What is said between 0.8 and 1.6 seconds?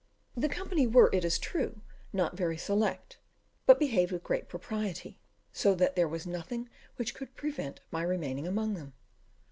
were, it is